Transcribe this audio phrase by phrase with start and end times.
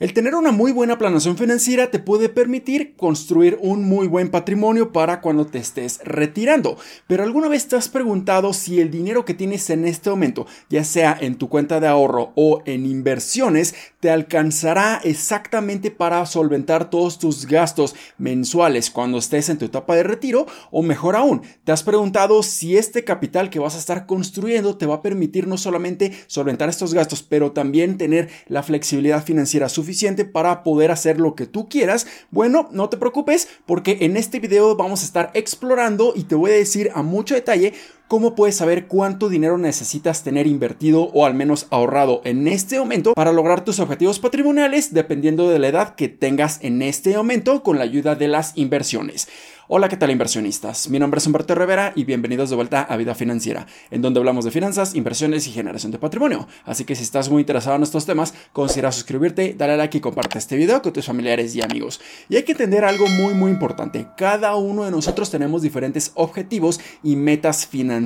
[0.00, 4.92] El tener una muy buena planación financiera te puede permitir construir un muy buen patrimonio
[4.92, 6.76] para cuando te estés retirando.
[7.08, 10.84] Pero alguna vez te has preguntado si el dinero que tienes en este momento, ya
[10.84, 17.18] sea en tu cuenta de ahorro o en inversiones, te alcanzará exactamente para solventar todos
[17.18, 21.82] tus gastos mensuales cuando estés en tu etapa de retiro o mejor aún, te has
[21.82, 26.12] preguntado si este capital que vas a estar construyendo te va a permitir no solamente
[26.28, 29.87] solventar estos gastos, pero también tener la flexibilidad financiera suficiente
[30.24, 34.76] para poder hacer lo que tú quieras, bueno, no te preocupes porque en este video
[34.76, 37.74] vamos a estar explorando y te voy a decir a mucho detalle
[38.08, 43.12] cómo puedes saber cuánto dinero necesitas tener invertido o al menos ahorrado en este momento
[43.12, 47.76] para lograr tus objetivos patrimoniales dependiendo de la edad que tengas en este momento con
[47.76, 49.28] la ayuda de las inversiones.
[49.70, 50.88] Hola, ¿qué tal inversionistas?
[50.88, 54.46] Mi nombre es Humberto Rivera y bienvenidos de vuelta a Vida Financiera, en donde hablamos
[54.46, 56.48] de finanzas, inversiones y generación de patrimonio.
[56.64, 60.38] Así que si estás muy interesado en estos temas, considera suscribirte, darle like y comparte
[60.38, 62.00] este video con tus familiares y amigos.
[62.30, 64.06] Y hay que entender algo muy muy importante.
[64.16, 67.97] Cada uno de nosotros tenemos diferentes objetivos y metas financieras.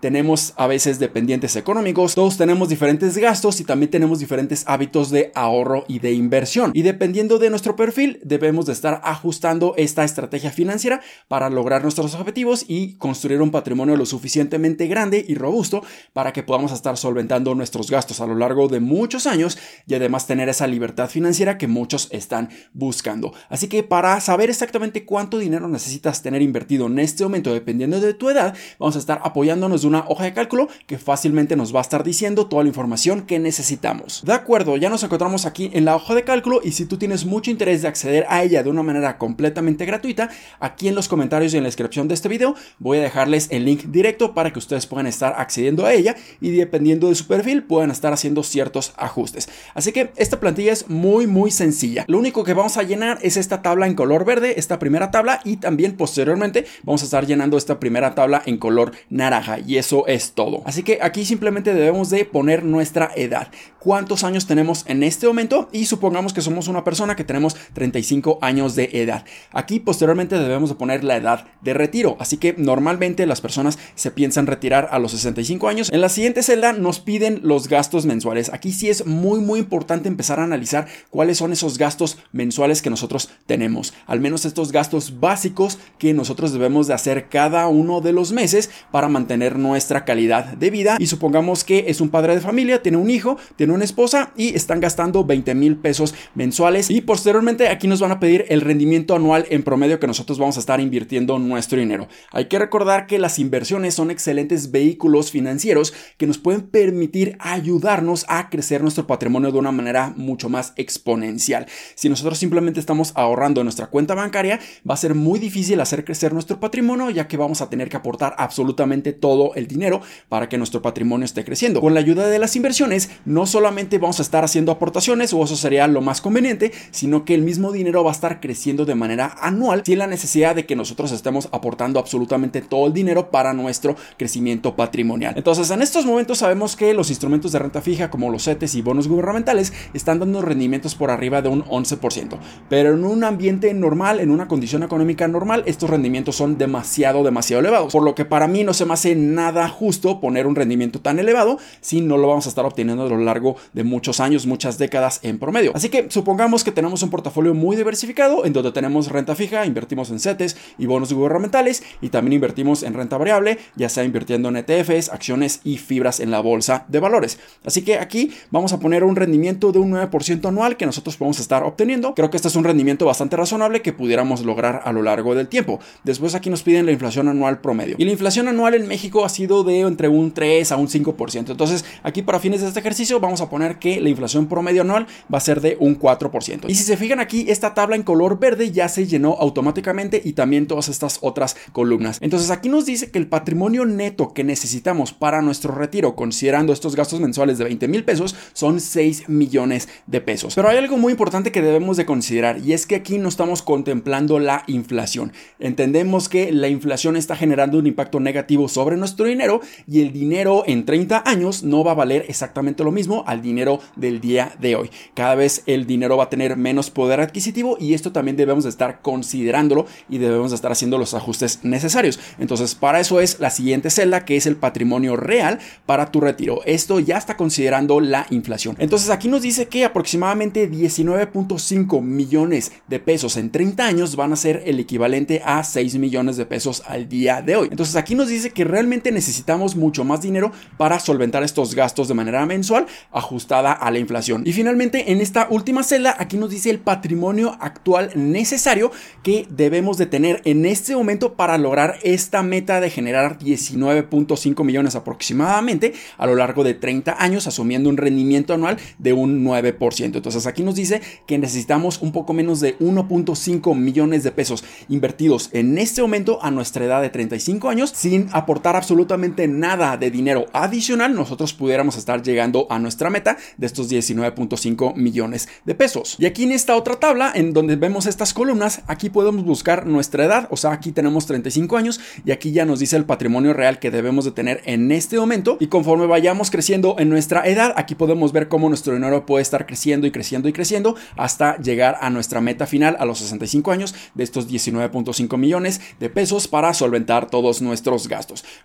[0.00, 5.32] Tenemos a veces dependientes económicos, todos tenemos diferentes gastos y también tenemos diferentes hábitos de
[5.34, 6.72] ahorro y de inversión.
[6.74, 12.14] Y dependiendo de nuestro perfil, debemos de estar ajustando esta estrategia financiera para lograr nuestros
[12.14, 17.54] objetivos y construir un patrimonio lo suficientemente grande y robusto para que podamos estar solventando
[17.54, 21.68] nuestros gastos a lo largo de muchos años y además tener esa libertad financiera que
[21.68, 23.32] muchos están buscando.
[23.48, 28.14] Así que para saber exactamente cuánto dinero necesitas tener invertido en este momento, dependiendo de
[28.14, 31.78] tu edad, vamos a estar apoyándonos de una hoja de cálculo que fácilmente nos va
[31.78, 34.22] a estar diciendo toda la información que necesitamos.
[34.24, 37.24] De acuerdo, ya nos encontramos aquí en la hoja de cálculo y si tú tienes
[37.24, 41.52] mucho interés de acceder a ella de una manera completamente gratuita, Aquí en los comentarios
[41.54, 44.58] y en la descripción de este video voy a dejarles el link directo para que
[44.58, 48.94] ustedes puedan estar accediendo a ella y dependiendo de su perfil puedan estar haciendo ciertos
[48.96, 49.48] ajustes.
[49.74, 52.04] Así que esta plantilla es muy muy sencilla.
[52.08, 55.40] Lo único que vamos a llenar es esta tabla en color verde, esta primera tabla
[55.44, 60.06] y también posteriormente vamos a estar llenando esta primera tabla en color naranja y eso
[60.06, 60.62] es todo.
[60.64, 63.48] Así que aquí simplemente debemos de poner nuestra edad.
[63.78, 65.68] ¿Cuántos años tenemos en este momento?
[65.70, 69.26] Y supongamos que somos una persona que tenemos 35 años de edad.
[69.52, 72.16] Aquí posteriormente debemos de poner la edad de retiro.
[72.18, 75.92] Así que normalmente las personas se piensan retirar a los 65 años.
[75.92, 78.50] En la siguiente celda nos piden los gastos mensuales.
[78.54, 82.90] Aquí sí es muy muy importante empezar a analizar cuáles son esos gastos mensuales que
[82.90, 83.92] nosotros tenemos.
[84.06, 88.70] Al menos estos gastos básicos que nosotros debemos de hacer cada uno de los meses
[88.94, 90.98] para mantener nuestra calidad de vida.
[91.00, 94.54] Y supongamos que es un padre de familia, tiene un hijo, tiene una esposa y
[94.54, 96.90] están gastando 20 mil pesos mensuales.
[96.90, 100.58] Y posteriormente aquí nos van a pedir el rendimiento anual en promedio que nosotros vamos
[100.58, 102.06] a estar invirtiendo nuestro dinero.
[102.30, 108.24] Hay que recordar que las inversiones son excelentes vehículos financieros que nos pueden permitir ayudarnos
[108.28, 111.66] a crecer nuestro patrimonio de una manera mucho más exponencial.
[111.96, 116.04] Si nosotros simplemente estamos ahorrando en nuestra cuenta bancaria, va a ser muy difícil hacer
[116.04, 120.48] crecer nuestro patrimonio ya que vamos a tener que aportar absolutamente todo el dinero para
[120.48, 121.80] que nuestro patrimonio esté creciendo.
[121.80, 125.56] Con la ayuda de las inversiones, no solamente vamos a estar haciendo aportaciones o eso
[125.56, 129.34] sería lo más conveniente, sino que el mismo dinero va a estar creciendo de manera
[129.40, 133.96] anual sin la necesidad de que nosotros estemos aportando absolutamente todo el dinero para nuestro
[134.16, 135.34] crecimiento patrimonial.
[135.36, 138.82] Entonces, en estos momentos sabemos que los instrumentos de renta fija como los CETES y
[138.82, 142.38] bonos gubernamentales están dando rendimientos por arriba de un 11%,
[142.68, 147.60] pero en un ambiente normal, en una condición económica normal, estos rendimientos son demasiado, demasiado
[147.60, 151.00] elevados, por lo que para mí no se me hace nada justo poner un rendimiento
[151.00, 154.46] tan elevado si no lo vamos a estar obteniendo a lo largo de muchos años,
[154.46, 155.72] muchas décadas en promedio.
[155.74, 160.10] Así que supongamos que tenemos un portafolio muy diversificado en donde tenemos renta fija, invertimos
[160.10, 164.56] en CETES y bonos gubernamentales y también invertimos en renta variable, ya sea invirtiendo en
[164.56, 167.38] ETFs, acciones y fibras en la bolsa de valores.
[167.64, 171.40] Así que aquí vamos a poner un rendimiento de un 9% anual que nosotros podemos
[171.40, 172.14] estar obteniendo.
[172.14, 175.48] Creo que este es un rendimiento bastante razonable que pudiéramos lograr a lo largo del
[175.48, 175.80] tiempo.
[176.02, 177.96] Después aquí nos piden la inflación anual promedio.
[177.98, 181.50] Y la inflación anual en México ha sido de entre un 3 a un 5%.
[181.50, 185.06] Entonces aquí para fines de este ejercicio vamos a poner que la inflación promedio anual
[185.32, 186.64] va a ser de un 4%.
[186.68, 190.32] Y si se fijan aquí, esta tabla en color verde ya se llenó automáticamente y
[190.32, 192.18] también todas estas otras columnas.
[192.20, 196.96] Entonces aquí nos dice que el patrimonio neto que necesitamos para nuestro retiro, considerando estos
[196.96, 200.54] gastos mensuales de 20 mil pesos, son 6 millones de pesos.
[200.54, 203.62] Pero hay algo muy importante que debemos de considerar y es que aquí no estamos
[203.62, 205.32] contemplando la inflación.
[205.58, 210.12] Entendemos que la inflación está generando un impacto negativo negativo sobre nuestro dinero y el
[210.12, 214.54] dinero en 30 años no va a valer exactamente lo mismo al dinero del día
[214.60, 214.90] de hoy.
[215.14, 218.70] Cada vez el dinero va a tener menos poder adquisitivo y esto también debemos de
[218.70, 222.20] estar considerándolo y debemos de estar haciendo los ajustes necesarios.
[222.38, 226.60] Entonces, para eso es la siguiente celda que es el patrimonio real para tu retiro.
[226.66, 228.76] Esto ya está considerando la inflación.
[228.78, 234.36] Entonces, aquí nos dice que aproximadamente 19.5 millones de pesos en 30 años van a
[234.36, 237.68] ser el equivalente a 6 millones de pesos al día de hoy.
[237.70, 242.14] Entonces, aquí nos dice que realmente necesitamos mucho más dinero para solventar estos gastos de
[242.14, 244.42] manera mensual ajustada a la inflación.
[244.44, 248.90] Y finalmente, en esta última celda, aquí nos dice el patrimonio actual necesario
[249.22, 254.94] que debemos de tener en este momento para lograr esta meta de generar 19.5 millones
[254.94, 260.16] aproximadamente a lo largo de 30 años, asumiendo un rendimiento anual de un 9%.
[260.16, 265.50] Entonces aquí nos dice que necesitamos un poco menos de 1.5 millones de pesos invertidos
[265.52, 270.46] en este momento a nuestra edad de 35 años sin aportar absolutamente nada de dinero
[270.52, 276.16] adicional, nosotros pudiéramos estar llegando a nuestra meta de estos 19.5 millones de pesos.
[276.18, 280.24] Y aquí en esta otra tabla, en donde vemos estas columnas, aquí podemos buscar nuestra
[280.24, 283.78] edad, o sea, aquí tenemos 35 años y aquí ya nos dice el patrimonio real
[283.78, 287.94] que debemos de tener en este momento y conforme vayamos creciendo en nuestra edad, aquí
[287.94, 292.10] podemos ver cómo nuestro dinero puede estar creciendo y creciendo y creciendo hasta llegar a
[292.10, 297.30] nuestra meta final a los 65 años de estos 19.5 millones de pesos para solventar
[297.30, 298.13] todos nuestros gastos.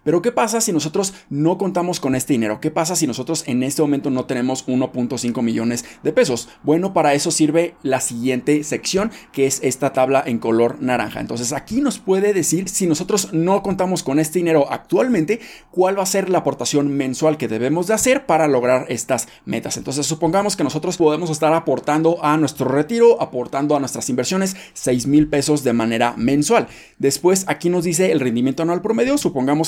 [0.04, 2.60] Pero ¿qué pasa si nosotros no contamos con este dinero?
[2.62, 6.50] ¿Qué pasa si nosotros en este momento no tenemos 1.5 millones de pesos?
[6.64, 11.20] Bueno, para eso sirve la siguiente sección que es esta tabla en color naranja.
[11.20, 15.40] Entonces aquí nos puede decir si nosotros no contamos con este dinero actualmente,
[15.72, 19.78] cuál va a ser la aportación mensual que debemos de hacer para lograr estas metas.
[19.78, 25.08] Entonces supongamos que nosotros podemos estar aportando a nuestro retiro, aportando a nuestras inversiones 6
[25.08, 26.68] mil pesos de manera mensual.
[26.98, 29.18] Después aquí nos dice el rendimiento anual promedio,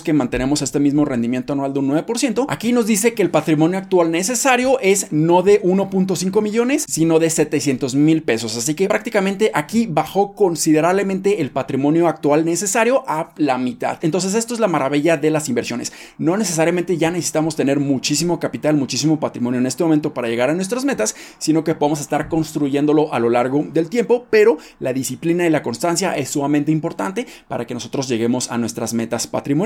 [0.03, 2.45] que mantenemos este mismo rendimiento anual de un 9%.
[2.49, 7.29] Aquí nos dice que el patrimonio actual necesario es no de 1.5 millones, sino de
[7.29, 8.57] 700 mil pesos.
[8.57, 13.97] Así que prácticamente aquí bajó considerablemente el patrimonio actual necesario a la mitad.
[14.01, 15.93] Entonces esto es la maravilla de las inversiones.
[16.17, 20.53] No necesariamente ya necesitamos tener muchísimo capital, muchísimo patrimonio en este momento para llegar a
[20.53, 25.47] nuestras metas, sino que podemos estar construyéndolo a lo largo del tiempo, pero la disciplina
[25.47, 29.60] y la constancia es sumamente importante para que nosotros lleguemos a nuestras metas patrimoniales.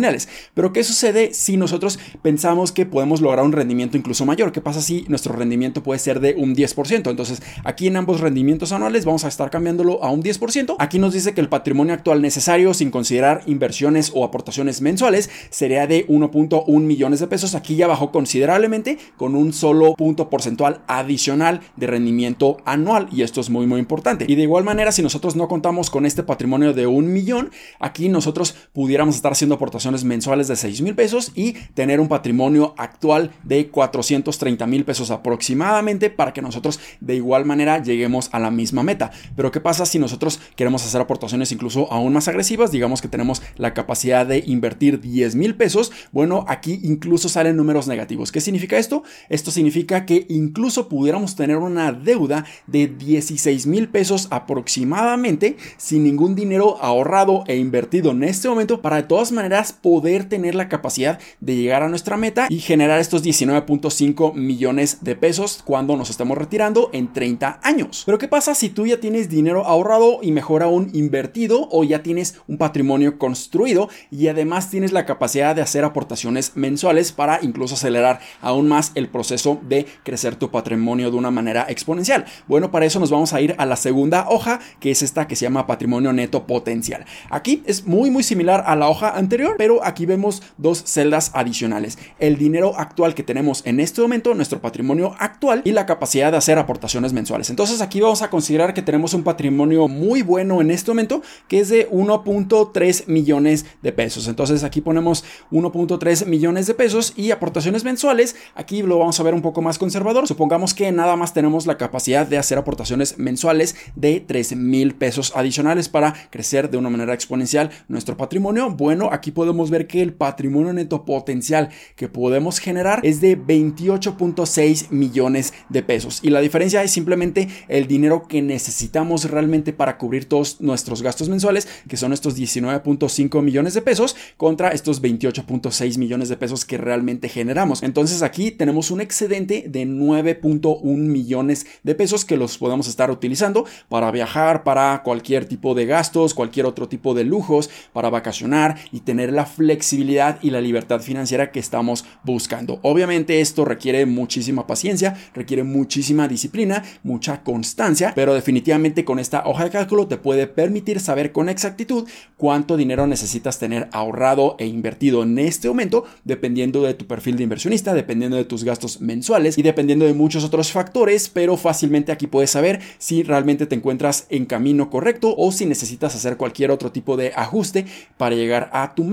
[0.53, 4.51] Pero ¿qué sucede si nosotros pensamos que podemos lograr un rendimiento incluso mayor?
[4.51, 7.09] ¿Qué pasa si nuestro rendimiento puede ser de un 10%?
[7.09, 10.75] Entonces, aquí en ambos rendimientos anuales vamos a estar cambiándolo a un 10%.
[10.79, 15.87] Aquí nos dice que el patrimonio actual necesario sin considerar inversiones o aportaciones mensuales sería
[15.87, 17.55] de 1.1 millones de pesos.
[17.55, 23.41] Aquí ya bajó considerablemente con un solo punto porcentual adicional de rendimiento anual y esto
[23.41, 24.25] es muy muy importante.
[24.27, 28.09] Y de igual manera, si nosotros no contamos con este patrimonio de un millón, aquí
[28.09, 33.31] nosotros pudiéramos estar haciendo aportaciones mensuales de 6 mil pesos y tener un patrimonio actual
[33.43, 38.83] de 430 mil pesos aproximadamente para que nosotros de igual manera lleguemos a la misma
[38.83, 39.11] meta.
[39.35, 42.71] Pero ¿qué pasa si nosotros queremos hacer aportaciones incluso aún más agresivas?
[42.71, 45.91] Digamos que tenemos la capacidad de invertir 10 mil pesos.
[46.11, 48.31] Bueno, aquí incluso salen números negativos.
[48.31, 49.03] ¿Qué significa esto?
[49.29, 56.35] Esto significa que incluso pudiéramos tener una deuda de 16 mil pesos aproximadamente sin ningún
[56.35, 61.19] dinero ahorrado e invertido en este momento para de todas maneras poder tener la capacidad
[61.39, 66.37] de llegar a nuestra meta y generar estos 19.5 millones de pesos cuando nos estemos
[66.37, 68.03] retirando en 30 años.
[68.05, 72.03] Pero ¿qué pasa si tú ya tienes dinero ahorrado y mejor aún invertido o ya
[72.03, 77.75] tienes un patrimonio construido y además tienes la capacidad de hacer aportaciones mensuales para incluso
[77.75, 82.25] acelerar aún más el proceso de crecer tu patrimonio de una manera exponencial?
[82.47, 85.35] Bueno, para eso nos vamos a ir a la segunda hoja, que es esta que
[85.35, 87.05] se llama patrimonio neto potencial.
[87.29, 91.97] Aquí es muy muy similar a la hoja anterior, pero aquí vemos dos celdas adicionales.
[92.19, 96.37] El dinero actual que tenemos en este momento, nuestro patrimonio actual y la capacidad de
[96.37, 97.49] hacer aportaciones mensuales.
[97.49, 101.59] Entonces aquí vamos a considerar que tenemos un patrimonio muy bueno en este momento, que
[101.59, 104.27] es de 1.3 millones de pesos.
[104.27, 108.35] Entonces aquí ponemos 1.3 millones de pesos y aportaciones mensuales.
[108.55, 110.27] Aquí lo vamos a ver un poco más conservador.
[110.27, 115.33] Supongamos que nada más tenemos la capacidad de hacer aportaciones mensuales de 3 mil pesos
[115.35, 118.69] adicionales para crecer de una manera exponencial nuestro patrimonio.
[118.69, 124.89] Bueno, aquí podemos ver que el patrimonio neto potencial que podemos generar es de 28.6
[124.91, 126.19] millones de pesos.
[126.21, 131.29] Y la diferencia es simplemente el dinero que necesitamos realmente para cubrir todos nuestros gastos
[131.29, 136.77] mensuales, que son estos 19.5 millones de pesos, contra estos 28.6 millones de pesos que
[136.77, 137.83] realmente generamos.
[137.83, 143.65] Entonces aquí tenemos un excedente de 9.1 millones de pesos que los podemos estar utilizando
[143.89, 149.01] para viajar, para cualquier tipo de gastos, cualquier otro tipo de lujos, para vacacionar y
[149.01, 152.79] tener la flexibilidad y la libertad financiera que estamos buscando.
[152.81, 159.65] Obviamente esto requiere muchísima paciencia, requiere muchísima disciplina, mucha constancia, pero definitivamente con esta hoja
[159.65, 165.23] de cálculo te puede permitir saber con exactitud cuánto dinero necesitas tener ahorrado e invertido
[165.23, 169.61] en este momento, dependiendo de tu perfil de inversionista, dependiendo de tus gastos mensuales y
[169.61, 174.45] dependiendo de muchos otros factores, pero fácilmente aquí puedes saber si realmente te encuentras en
[174.45, 177.85] camino correcto o si necesitas hacer cualquier otro tipo de ajuste
[178.17, 179.03] para llegar a tu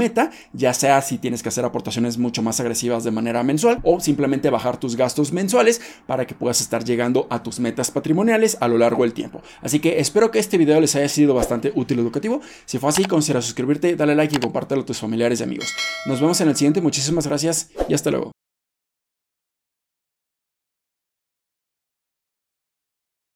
[0.53, 4.51] ya sea si tienes que hacer aportaciones mucho más agresivas de manera mensual o simplemente
[4.51, 8.79] bajar tus gastos mensuales para que puedas estar llegando a tus metas patrimoniales a lo
[8.79, 9.43] largo del tiempo.
[9.61, 12.41] Así que espero que este video les haya sido bastante útil y educativo.
[12.65, 15.75] Si fue así, considera suscribirte, dale like y compártelo a tus familiares y amigos.
[16.07, 18.42] Nos vemos en el siguiente, muchísimas gracias y hasta luego.